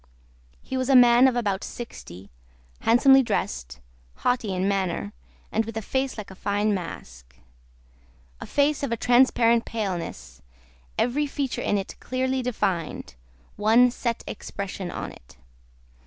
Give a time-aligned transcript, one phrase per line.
[0.63, 2.31] He was a man of about sixty,
[2.79, 3.79] handsomely dressed,
[4.15, 5.13] haughty in manner,
[5.51, 7.35] and with a face like a fine mask.
[8.39, 10.41] A face of a transparent paleness;
[10.97, 13.13] every feature in it clearly defined;
[13.57, 15.37] one set expression on it.